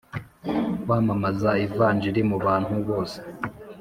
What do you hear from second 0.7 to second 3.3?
kwamamaza Ivanjili mu bantu bose